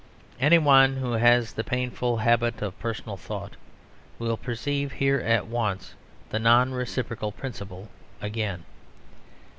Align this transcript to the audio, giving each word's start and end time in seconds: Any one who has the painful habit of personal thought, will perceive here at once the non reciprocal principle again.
Any 0.39 0.57
one 0.57 0.95
who 0.97 1.11
has 1.11 1.53
the 1.53 1.63
painful 1.63 2.17
habit 2.17 2.63
of 2.63 2.79
personal 2.79 3.17
thought, 3.17 3.55
will 4.17 4.35
perceive 4.35 4.93
here 4.93 5.19
at 5.19 5.45
once 5.45 5.93
the 6.31 6.39
non 6.39 6.71
reciprocal 6.73 7.31
principle 7.31 7.87
again. 8.19 8.65